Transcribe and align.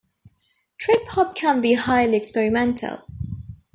Trip 0.79 1.07
hop 1.09 1.35
can 1.35 1.61
be 1.61 1.75
highly 1.75 2.17
experimental. 2.17 3.03